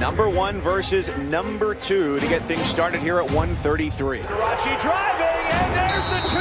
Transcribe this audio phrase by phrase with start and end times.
[0.00, 4.20] Number one versus number two to get things started here at 133.
[4.20, 6.36] Starocci driving, and there's the two.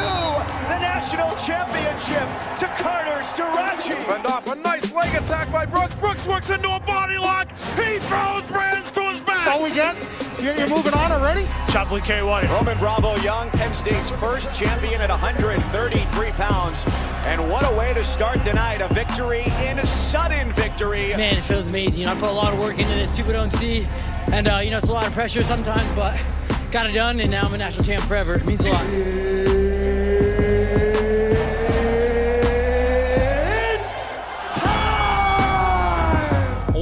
[0.69, 2.27] The national championship
[2.59, 3.95] to Carter Starocci.
[4.03, 5.95] Fend off a nice leg attack by Brooks.
[5.95, 7.51] Brooks works into a body lock.
[7.75, 9.45] He throws Brands to his back.
[9.45, 9.95] That's all we get?
[10.39, 11.45] You're, you're moving on already?
[11.69, 12.49] Chaplin K1.
[12.49, 16.85] Roman Bravo Young, Penn State's first champion at 133 pounds.
[17.25, 18.81] And what a way to start the night.
[18.81, 21.09] A victory in a sudden victory.
[21.09, 22.01] Man, it feels amazing.
[22.01, 23.11] You know, I put a lot of work into this.
[23.11, 23.87] People don't see.
[24.31, 26.17] And, uh, you know, it's a lot of pressure sometimes, but
[26.71, 28.35] got it done, and now I'm a national champ forever.
[28.35, 29.48] It means a lot.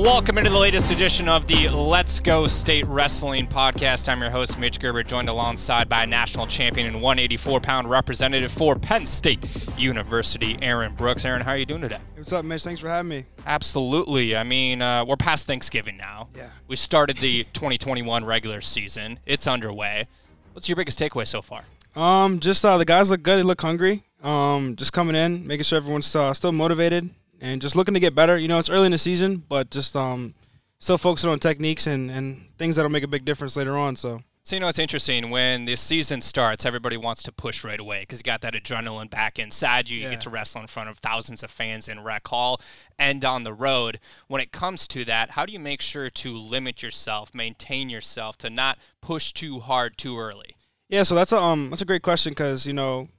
[0.07, 4.07] Welcome into the latest edition of the Let's Go State Wrestling podcast.
[4.07, 8.49] I'm your host, Mitch Gerber, joined alongside by a national champion and 184 pound representative
[8.49, 9.37] for Penn State
[9.77, 11.25] University, Aaron Brooks.
[11.25, 11.97] Aaron, how are you doing today?
[12.15, 12.63] What's up, Mitch?
[12.63, 13.25] Thanks for having me.
[13.45, 14.37] Absolutely.
[14.37, 16.29] I mean, uh, we're past Thanksgiving now.
[16.33, 16.47] Yeah.
[16.69, 20.07] We started the 2021 regular season, it's underway.
[20.53, 21.65] What's your biggest takeaway so far?
[21.97, 23.39] Um, just uh, the guys look good.
[23.39, 24.05] They look hungry.
[24.23, 27.09] Um, just coming in, making sure everyone's uh, still motivated
[27.41, 28.37] and just looking to get better.
[28.37, 30.33] You know, it's early in the season, but just um,
[30.79, 33.95] still focusing on techniques and, and things that'll make a big difference later on.
[33.95, 34.21] So.
[34.43, 37.99] So you know it's interesting when the season starts, everybody wants to push right away
[38.03, 39.97] because you got that adrenaline back inside you.
[39.97, 40.11] You Yeah.
[40.11, 42.61] get to wrestle in front of thousands of fans in Rec Hall
[42.97, 43.99] and on the road.
[44.29, 48.37] When it comes to that, how do you make sure to limit yourself, maintain yourself,
[48.37, 50.55] to not push too hard too early?
[50.87, 53.09] Yeah, so that's a um that's a great question because you know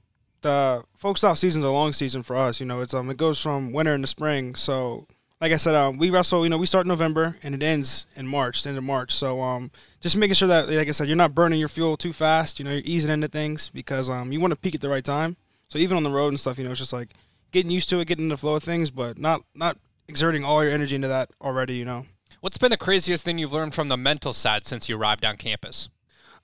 [0.41, 2.59] the folk style season's a long season for us.
[2.59, 4.55] You know, it's um it goes from winter into spring.
[4.55, 5.07] So
[5.41, 6.43] like I said, um we wrestle.
[6.43, 9.13] You know, we start in November and it ends in March, the end of March.
[9.13, 12.13] So um just making sure that like I said, you're not burning your fuel too
[12.13, 12.59] fast.
[12.59, 15.03] You know, you're easing into things because um you want to peak at the right
[15.03, 15.37] time.
[15.67, 17.13] So even on the road and stuff, you know, it's just like
[17.51, 20.63] getting used to it, getting in the flow of things, but not not exerting all
[20.63, 21.75] your energy into that already.
[21.75, 22.05] You know.
[22.41, 25.35] What's been the craziest thing you've learned from the mental side since you arrived on
[25.35, 25.89] campus?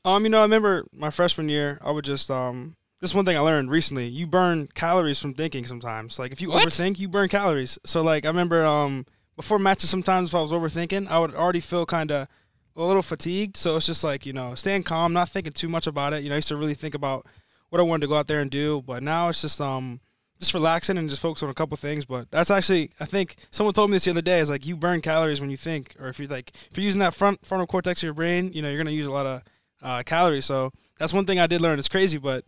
[0.04, 3.38] Um, you know, I remember my freshman year, I would just um this one thing
[3.38, 4.08] I learned recently.
[4.08, 6.18] You burn calories from thinking sometimes.
[6.18, 6.68] Like if you What?
[6.68, 7.78] overthink, you burn calories.
[7.86, 9.06] So like I remember um
[9.36, 12.28] before matches sometimes if I was overthinking, I would already feel kind of
[12.76, 13.58] a little fatigued.
[13.58, 16.24] So it's just like, you know, staying calm, not thinking too much about it.
[16.24, 17.26] You know, I used to really think about
[17.70, 20.00] what I wanted to go out there and do, but now it's just um
[20.40, 22.04] just relaxing and just focus on a couple things.
[22.06, 24.40] But that's actually, I think someone told me this the other day.
[24.40, 27.00] Is like you burn calories when you think, or if you're like if you're using
[27.00, 29.42] that front frontal cortex of your brain, you know, you're gonna use a lot of
[29.82, 30.46] uh, calories.
[30.46, 31.80] So that's one thing I did learn.
[31.80, 32.44] It's crazy, but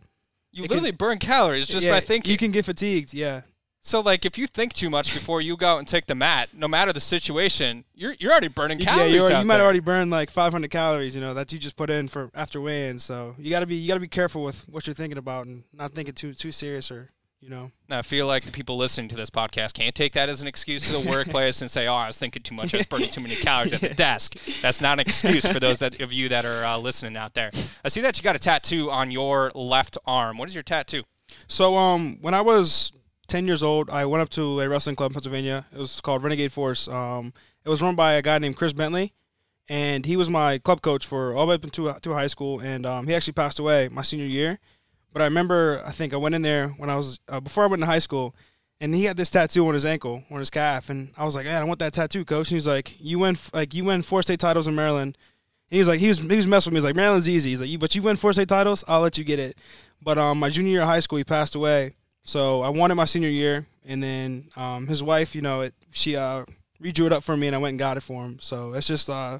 [0.58, 2.30] You It can- literally burn calories just yeah, by thinking.
[2.30, 3.14] you can get fatigued.
[3.14, 3.42] Yeah,
[3.80, 6.50] so like if you think too much before you go out and take the mat,
[6.52, 9.16] no matter the situation, you're you're already burning calories yeah.
[9.16, 9.64] You, out already, you might there.
[9.64, 11.14] already burn like 500 calories.
[11.14, 12.98] You know that you just put in for after weigh-in.
[12.98, 15.92] So you gotta be you gotta be careful with what you're thinking about and not
[15.92, 17.70] thinking too too serious or you know.
[17.88, 20.48] Now, I feel like the people listening to this podcast can't take that as an
[20.48, 22.74] excuse to the workplace and say, "Oh, I was thinking too much.
[22.74, 25.78] I was burning too many calories at the desk." That's not an excuse for those
[25.78, 27.50] that, of you that are uh, listening out there.
[27.84, 30.38] I see that you got a tattoo on your left arm.
[30.38, 31.02] What is your tattoo?
[31.46, 32.92] So um, when I was
[33.28, 35.66] 10 years old, I went up to a wrestling club in Pennsylvania.
[35.72, 36.88] It was called Renegade Force.
[36.88, 37.32] Um,
[37.64, 39.12] it was run by a guy named Chris Bentley,
[39.68, 42.60] and he was my club coach for all the way up into to high school.
[42.60, 44.58] And um, he actually passed away my senior year.
[45.12, 47.66] But I remember, I think I went in there when I was uh, before I
[47.66, 48.34] went to high school,
[48.80, 51.46] and he had this tattoo on his ankle, on his calf, and I was like,
[51.46, 52.50] man, I want that tattoo, coach.
[52.50, 55.16] And he's like, you win, like you win four state titles in Maryland.
[55.70, 56.78] And he was like, he was he was messing with me.
[56.78, 57.50] He's like, Maryland's easy.
[57.50, 59.58] He's like, but you win four state titles, I'll let you get it.
[60.02, 61.94] But um, my junior year of high school, he passed away.
[62.24, 66.14] So I it my senior year, and then um, his wife, you know, it, she
[66.14, 66.44] uh,
[66.80, 68.38] redrew it up for me, and I went and got it for him.
[68.40, 69.38] So it's just uh,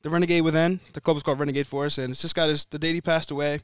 [0.00, 0.80] the Renegade Within.
[0.94, 3.30] The club is called Renegade Force, and it's just got his the date he passed
[3.30, 3.60] away,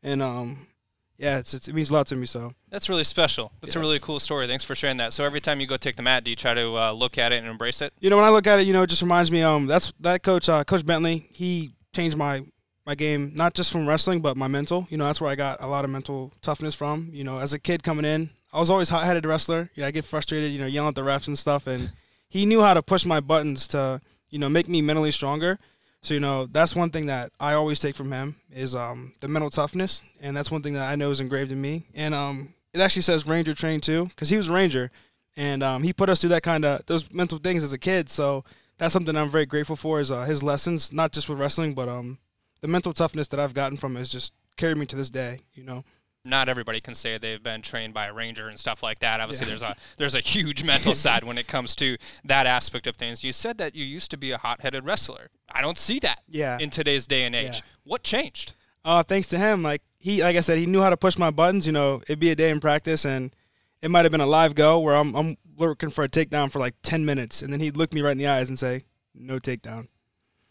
[0.00, 0.68] and um,
[1.16, 2.26] yeah, it's, it's it means a lot to me.
[2.26, 3.52] So That's really special.
[3.60, 4.46] That's a really cool story.
[4.46, 5.12] Thanks for sharing that.
[5.12, 7.32] So every time you go take the mat, do you try to uh, look at
[7.32, 7.92] it and embrace it?
[8.00, 9.42] you know, when I look at it, you know, it just reminds me.
[9.42, 11.28] Um, that's that coach, uh, Coach Bentley.
[11.32, 12.44] He changed my
[12.86, 14.86] my game, not just from wrestling, but my mental.
[14.90, 17.10] You know, that's where I got a lot of mental toughness from.
[17.12, 19.70] You know, as a kid coming in, I was always hot headed wrestler.
[19.74, 21.66] Yeah, I get frustrated, you know, yelling at the refs and stuff.
[21.66, 21.92] And
[22.28, 25.58] he knew how to push my buttons to, you know, make me mentally stronger.
[26.04, 29.28] So you know, that's one thing that I always take from him is um, the
[29.28, 31.86] mental toughness, and that's one thing that I know is engraved in me.
[31.94, 34.90] And um, it actually says Ranger Train too, because he was a Ranger,
[35.34, 38.10] and um, he put us through that kind of those mental things as a kid.
[38.10, 38.44] So
[38.76, 41.88] that's something I'm very grateful for is uh, his lessons, not just with wrestling, but
[41.88, 42.18] um,
[42.60, 45.40] the mental toughness that I've gotten from has just carried me to this day.
[45.54, 45.84] You know.
[46.24, 49.20] Not everybody can say they've been trained by a ranger and stuff like that.
[49.20, 49.50] Obviously, Yeah.
[49.50, 53.22] there's a there's a huge mental side when it comes to that aspect of things.
[53.22, 55.28] You said that you used to be a hot-headed wrestler.
[55.52, 56.58] I don't see that Yeah.
[56.58, 57.56] in today's day and age.
[57.56, 57.60] Yeah.
[57.84, 58.52] What changed?
[58.84, 61.30] Uh, thanks to him, like he, like I said, he knew how to push my
[61.30, 61.66] buttons.
[61.66, 63.34] You know, it'd be a day in practice, and
[63.82, 66.58] it might have been a live go where I'm, I'm looking for a takedown for
[66.58, 68.82] like ten minutes, and then he'd look me right in the eyes and say,
[69.14, 69.88] "No takedown."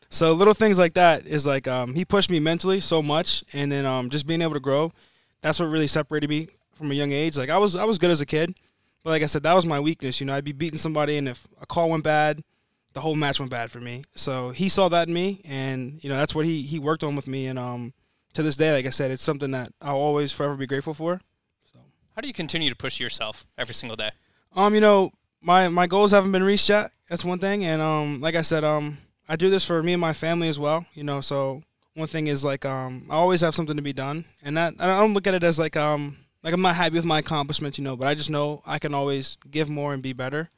[0.10, 3.72] So little things like that is like um, he pushed me mentally so much, and
[3.72, 4.92] then um, just being able to grow.
[5.44, 7.38] That's what really separated me from a young age.
[7.38, 8.56] Like I was I was good as a kid,
[9.04, 10.20] but like I said, that was my weakness.
[10.20, 12.44] You know, I'd be beating somebody, and if a call went bad,
[12.94, 14.04] the whole match went bad for me.
[14.16, 17.16] So he saw that in me, and you know that's what he he worked on
[17.16, 17.48] with me.
[17.48, 17.94] And um,
[18.34, 21.20] to this day, like I said, it's something that I'll always forever be grateful for.
[21.72, 21.80] So
[22.16, 24.12] How do you continue to push yourself every single day?
[24.56, 25.12] Um, you know,
[25.42, 26.92] my my goals haven't been reached yet.
[27.10, 28.98] That's one thing, and um, like I said, um,
[29.28, 30.86] I do this for me and my family as well.
[30.94, 31.64] You know, so
[31.96, 35.00] one thing is like um, I always have something to be done, and that I
[35.00, 37.84] don't look at it as like um, like I'm not happy with my accomplishments, you
[37.84, 40.50] know, but I just know I can always give more and be better.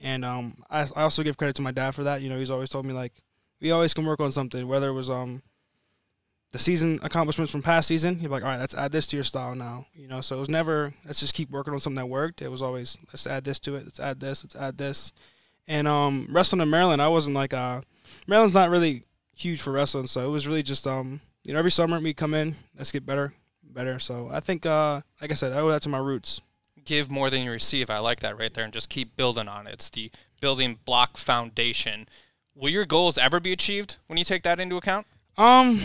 [0.00, 2.22] And um, I, I also give credit to my dad for that.
[2.22, 3.12] You know, he's always told me like
[3.60, 5.42] we always can work on something, whether it was um
[6.52, 8.16] the season accomplishments from past season.
[8.16, 9.86] He'd be like, all right, let's add this to your style now.
[9.94, 12.42] You know, so it was never let's just keep working on something that worked.
[12.42, 15.12] It was always let's add this to it, let's add this, let's add this.
[15.68, 17.82] And um, wrestling in Maryland, I wasn't like uh,
[18.26, 19.04] Maryland's not really
[19.40, 22.34] huge for wrestling, so it was really just um, you know, every summer we come
[22.34, 23.32] in, let's get better,
[23.62, 23.98] better.
[23.98, 26.40] So I think, uh, like I said, I owe that to my roots.
[26.84, 27.90] Give more than you receive.
[27.90, 29.74] I like that right there, and just keep building on it.
[29.74, 30.10] It's the
[30.40, 32.08] building block foundation.
[32.54, 35.06] Will your goals ever be achieved when you take that into account?
[35.36, 35.80] Um,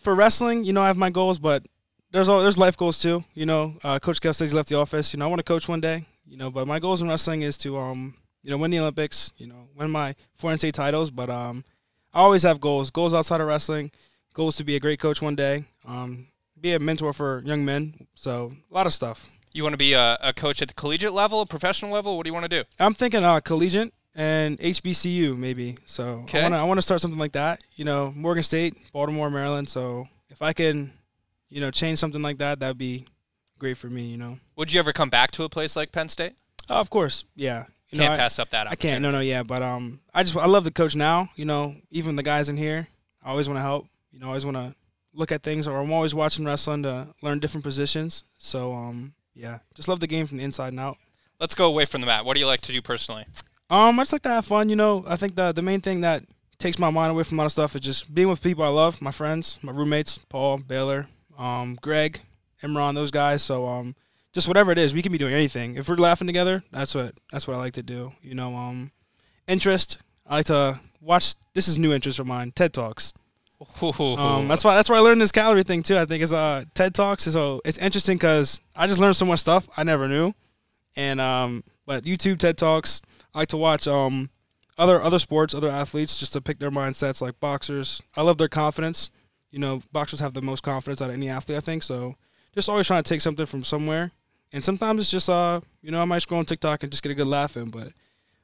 [0.00, 1.66] for wrestling, you know, I have my goals, but
[2.10, 3.24] there's all there's life goals too.
[3.34, 5.12] You know, uh, Coach Cael says he left the office.
[5.12, 6.04] You know, I want to coach one day.
[6.26, 9.32] You know, but my goals in wrestling is to um, you know, win the Olympics.
[9.36, 11.10] You know, win my foreign state titles.
[11.10, 11.64] But um,
[12.12, 12.90] I always have goals.
[12.90, 13.90] Goals outside of wrestling.
[14.34, 15.64] Goals to be a great coach one day.
[15.86, 16.28] Um,
[16.60, 18.06] be a mentor for young men.
[18.14, 19.28] So a lot of stuff.
[19.52, 22.16] You want to be a, a coach at the collegiate level, professional level?
[22.16, 22.64] What do you want to do?
[22.78, 25.76] I'm thinking uh, collegiate and HBCU maybe.
[25.86, 26.38] So Okay.
[26.38, 27.60] I want to I want to start something like that.
[27.74, 29.68] You know, Morgan State, Baltimore, Maryland.
[29.68, 30.92] So if I can,
[31.48, 33.06] you know, change something like that, that'd be
[33.58, 34.02] great for me.
[34.06, 34.38] You know.
[34.56, 36.32] Would you ever come back to a place like Penn State?
[36.68, 37.64] Uh, of course, yeah.
[37.90, 39.02] You Can't know, I- pass up that I can't.
[39.02, 39.42] No, no, yeah.
[39.42, 41.30] But um, I just I love the coach now.
[41.36, 42.86] You know, even the guys in here,
[43.22, 43.86] I always want to help.
[44.12, 44.74] You know, I always want to
[45.12, 48.22] look at things, or I'm always watching wrestling to learn different positions.
[48.38, 50.98] So um, yeah, just love the game from the inside and out.
[51.40, 52.24] Let's go away from the mat.
[52.24, 53.24] What do you like to do personally?
[53.70, 54.68] Um, I just like to have fun.
[54.68, 56.22] You know, I think the the main thing that
[56.58, 58.68] takes my mind away from a lot of stuff is just being with people I
[58.68, 61.08] love, my friends, my roommates, Paul, Baylor,
[61.38, 62.20] um, Greg,
[62.62, 63.42] Imran, those guys.
[63.42, 63.96] So um,
[64.32, 65.76] just whatever it is, we can be doing anything.
[65.76, 68.12] If we're laughing together, that's what that's what I like to do.
[68.22, 68.92] You know, um,
[69.48, 69.98] interest.
[70.26, 71.34] I like to watch.
[71.54, 72.52] This is new interest of mine.
[72.52, 73.12] TED Talks.
[74.18, 75.98] Um, that's why that's why I learned this calorie thing too.
[75.98, 77.24] I think is uh TED Talks.
[77.24, 80.32] So it's interesting because I just learned so much stuff I never knew,
[80.96, 83.02] and um, but YouTube TED Talks.
[83.34, 84.30] I like to watch um
[84.78, 87.20] other other sports, other athletes, just to pick their mindsets.
[87.20, 89.10] Like boxers, I love their confidence.
[89.50, 91.82] You know, boxers have the most confidence out of any athlete, I think.
[91.82, 92.14] So
[92.54, 94.12] just always trying to take something from somewhere.
[94.52, 97.12] And sometimes it's just uh, you know, I might scroll on TikTok and just get
[97.12, 97.92] a good laugh in, but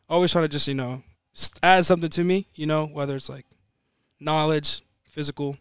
[0.09, 1.03] always trying to just you know
[1.63, 2.47] add something to me.
[2.55, 3.47] You know, whether it's like
[4.21, 5.57] knowledge, physical.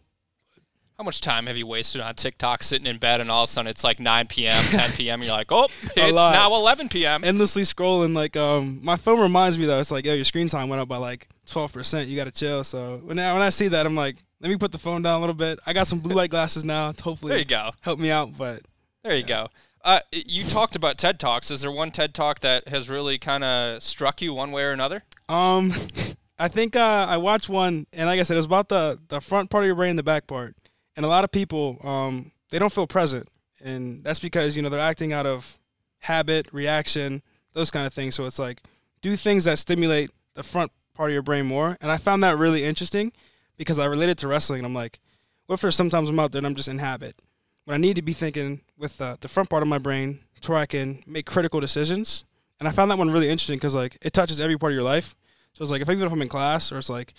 [0.98, 3.52] How much time have you wasted on TikTok sitting in bed and all of a
[3.52, 5.22] sudden it's like 9 p.m., 10 p.m.
[5.22, 7.22] You're like, oh, it's now 11 p.m.
[7.22, 8.14] endlessly scrolling.
[8.16, 9.78] Like um, my phone reminds me though.
[9.78, 12.08] It's like yo, your screen time went up by like twelve percent.
[12.08, 12.64] You got to chill.
[12.64, 15.16] So when I, when I see that, I'm like, let me put the phone down
[15.16, 15.58] a little bit.
[15.66, 16.92] I got some blue light glasses now.
[16.92, 17.72] To hopefully, There you go.
[17.82, 18.34] help me out.
[18.34, 18.62] But
[19.02, 19.48] There you go.
[19.86, 21.48] Uh, you talked about TED Talks.
[21.48, 24.72] Is there one TED Talk that has really kind of struck you one way or
[24.72, 25.04] another?
[25.28, 25.72] um,
[26.38, 29.20] I think uh, I watched one, and like I said, it was about the the
[29.20, 30.56] front part of your brain, and the back part,
[30.96, 33.28] and a lot of people um they don't feel present,
[33.62, 35.58] and that's because you know they're acting out of
[36.00, 38.16] habit, reaction, those kind of things.
[38.16, 38.60] So it's like
[39.02, 42.36] do things that stimulate the front part of your brain more, and I found that
[42.36, 43.12] really interesting
[43.56, 44.58] because I related to wrestling.
[44.58, 44.98] And I'm like,
[45.46, 47.22] what if there's sometimes I'm out there and I'm just in habit,
[47.66, 50.52] when I need to be thinking with uh, the front part of my brain to
[50.52, 52.24] where I can make critical decisions.
[52.58, 54.84] And I found that one really interesting because like it touches every part of your
[54.84, 55.14] life.
[55.52, 57.12] So it's like if even if I'm in class or it's like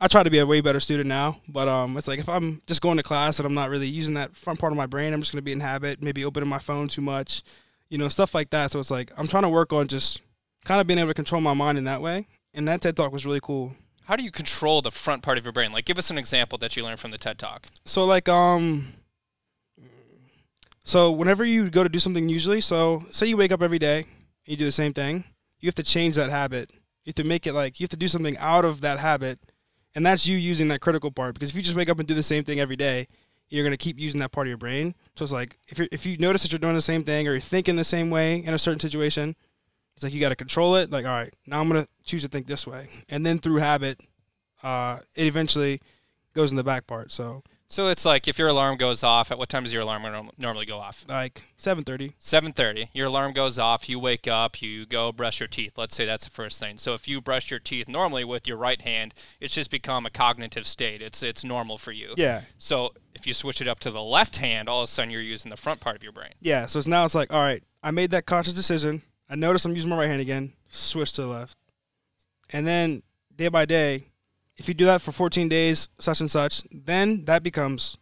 [0.00, 2.62] I try to be a way better student now, but um, it's like if I'm
[2.66, 5.12] just going to class and I'm not really using that front part of my brain,
[5.12, 7.42] I'm just gonna be in habit, maybe opening my phone too much,
[7.88, 8.70] you know, stuff like that.
[8.70, 10.20] So it's like I'm trying to work on just
[10.64, 12.28] kind of being able to control my mind in that way.
[12.54, 13.74] And that TED talk was really cool.
[14.04, 15.70] How do you control the front part of your brain?
[15.70, 17.66] Like, give us an example that you learned from the TED Talk.
[17.84, 18.92] So like um
[20.88, 24.06] so whenever you go to do something usually, so say you wake up every day,
[24.46, 25.22] you do the same thing,
[25.60, 26.72] you have to change that habit.
[27.04, 29.38] You have to make it like you have to do something out of that habit.
[29.94, 32.14] And that's you using that critical part because if you just wake up and do
[32.14, 33.06] the same thing every day,
[33.50, 34.94] you're going to keep using that part of your brain.
[35.14, 37.32] So it's like if you if you notice that you're doing the same thing or
[37.32, 39.36] you're thinking the same way in a certain situation,
[39.94, 40.90] it's like you got to control it.
[40.90, 42.88] Like, all right, now I'm going to choose to think this way.
[43.10, 44.00] And then through habit,
[44.62, 45.82] uh, it eventually
[46.32, 47.12] goes in the back part.
[47.12, 50.02] So So it's like if your alarm goes off, at what time does your alarm
[50.02, 51.04] norm- normally go off?
[51.06, 52.14] like 7:30.
[52.18, 52.88] 7:30.
[52.94, 55.74] Your alarm goes off, you wake up, you go brush your teeth.
[55.76, 56.78] Let's say that's the first thing.
[56.78, 60.10] So if you brush your teeth normally with your right hand, it's just become a
[60.10, 61.02] cognitive state.
[61.02, 62.14] It's it's normal for you.
[62.16, 65.10] Yeah, So if you switch it up to the left hand, all of a sudden
[65.10, 66.32] you're using the front part of your brain.
[66.40, 66.64] yeah.
[66.66, 69.02] So it's now it's like, all right, I made that conscious decision.
[69.28, 70.54] I notice I'm using my right hand again.
[70.70, 71.54] Switch to the left,
[72.50, 73.02] and then
[73.36, 74.08] day by day,
[74.58, 77.96] if you do that for 14 days, such and such, then that becomes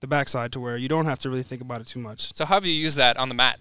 [0.00, 2.32] the backside to where you don't have to really think about it too much.
[2.34, 3.60] So how have you used that on the mat?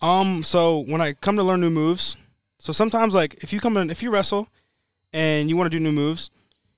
[0.00, 2.16] Um, so when I come to learn new moves,
[2.58, 4.48] so sometimes like if you come in, if you wrestle
[5.12, 6.30] and you want to do new moves,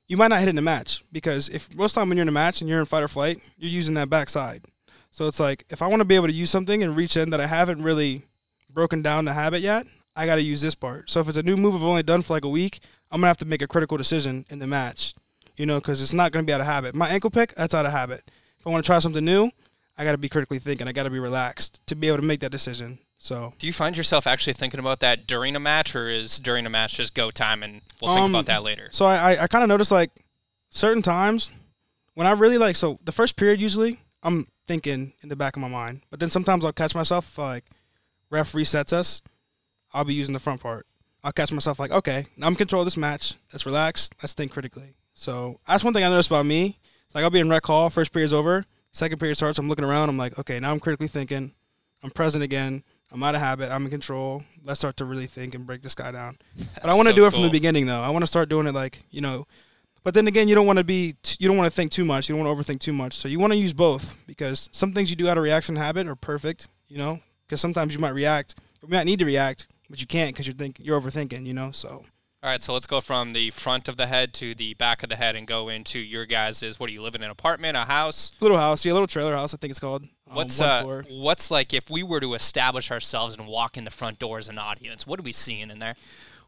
[0.09, 2.29] you might not hit it in a match because if most time when you're in
[2.29, 4.65] a match and you're in fight or flight, you're using that backside.
[5.11, 7.31] So it's like if I want to be able to use something and reach in
[7.31, 8.23] that I haven't really
[8.71, 11.11] broken down the habit yet, I got to use this part.
[11.11, 13.29] So if it's a new move I've only done for like a week, I'm gonna
[13.29, 15.15] have to make a critical decision in the match,
[15.57, 16.95] you know, because it's not gonna be out of habit.
[16.95, 18.23] My ankle pick, that's out of habit.
[18.59, 19.51] If I want to try something new,
[19.99, 20.87] I got to be critically thinking.
[20.89, 22.99] I got to be relaxed to be able to make that decision.
[23.19, 26.65] So Do you find yourself actually thinking about that during a match, or is during
[26.65, 28.89] a match just go time and we'll think Um, about that later?
[28.93, 30.11] So I, I, I kind of notice like
[30.71, 31.51] certain times
[32.15, 35.61] when I really like so the first period usually I'm thinking in the back of
[35.63, 37.65] my mind, but then sometimes I'll catch myself like
[38.31, 39.23] ref resets us,
[39.93, 40.87] I'll be using the front part.
[41.25, 43.35] I'll catch myself like okay, now I'm in control of this match.
[43.53, 44.11] Let's relax.
[44.23, 44.95] Let's think critically.
[45.15, 46.79] So that's one thing I noticed about me.
[47.07, 49.59] It's like I'll be in rec hall, first period's over, second period starts.
[49.59, 50.09] I'm looking around.
[50.09, 51.53] I'm like okay, now I'm critically thinking.
[52.03, 52.83] I'm present again.
[53.13, 53.71] I'm out of habit.
[53.71, 54.43] I'm in control.
[54.65, 56.39] Let's start to really think and break this guy down.
[56.81, 58.01] But I want to so do it from the beginning though.
[58.01, 59.47] I want to start doing it like you know.
[60.03, 62.05] But then again, you don't want to be t- you don't want to think too
[62.05, 62.29] much.
[62.29, 63.15] You don't want to overthink too much.
[63.15, 66.09] So you want to use both because some things you do out of reaction habit
[66.09, 66.69] are perfect.
[66.89, 70.07] You know, because sometimes you might react, or you might need to react, but you
[70.07, 71.45] can't because you're think you're overthinking.
[71.45, 71.89] You know, so
[72.43, 75.11] All right, so let's go from the front of the head to the back of
[75.11, 77.81] the head and go into your guys' what do you live in an apartment, a
[77.85, 78.33] house?
[78.41, 79.53] little house, yeah, little trailer house.
[79.55, 80.03] I think it's called.
[80.03, 83.91] um, What's uh, what's like if we were to establish ourselves and walk in the
[83.91, 85.07] front door as an audience?
[85.07, 85.95] What are we seeing in there?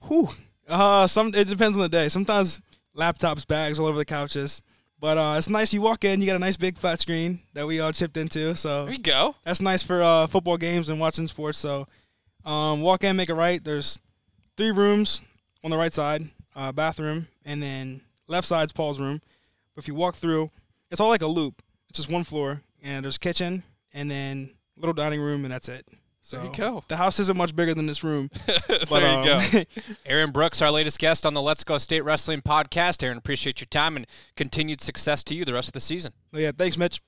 [0.08, 0.28] Whew.
[0.66, 2.08] Uh, some it depends on the day.
[2.08, 2.62] Sometimes
[2.96, 4.62] laptops, bags all over the couches.
[5.00, 5.74] But uh, it's nice.
[5.74, 8.56] You walk in, you got a nice big flat screen that we all chipped into.
[8.56, 9.34] So There you go.
[9.44, 11.58] that's nice for uh, football games and watching sports.
[11.58, 11.86] So
[12.44, 13.62] um, walk in, make a right.
[13.62, 13.98] There's
[14.56, 15.20] three rooms
[15.62, 19.20] on the right side, uh, bathroom, and then left side's Paul's room.
[19.74, 20.50] But if you walk through,
[20.90, 21.62] it's all like a loop.
[21.88, 25.86] It's just one floor, and there's kitchen, and then little dining room, and that's it.
[26.24, 26.82] So There you go.
[26.88, 28.30] The house isn't much bigger than this room.
[28.46, 29.62] but, there you um, go.
[30.06, 33.02] Aaron Brooks, our latest guest on the Let's Go State Wrestling podcast.
[33.02, 36.12] Aaron, appreciate your time and continued success to you the rest of the season.
[36.32, 37.02] yeah, thanks, Mitch.